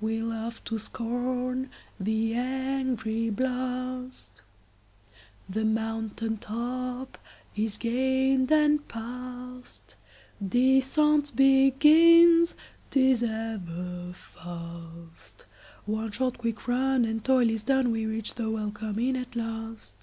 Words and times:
We 0.00 0.22
laugh 0.22 0.62
to 0.66 0.78
scorn 0.78 1.68
the 1.98 2.34
angry 2.34 3.30
blast, 3.30 4.40
The 5.50 5.64
mountain 5.64 6.36
top 6.36 7.18
is 7.56 7.78
gained 7.78 8.52
and 8.52 8.86
past. 8.86 9.96
Descent 10.40 11.34
begins, 11.34 12.54
't 12.92 13.00
is 13.00 13.24
ever 13.24 14.12
fast—One 14.12 16.12
short 16.12 16.38
quick 16.38 16.68
run, 16.68 17.04
and 17.04 17.24
toil 17.24 17.50
is 17.50 17.64
done, 17.64 17.90
We 17.90 18.06
reach 18.06 18.36
the 18.36 18.48
welcome 18.50 19.00
inn 19.00 19.16
at 19.16 19.34
last. 19.34 19.96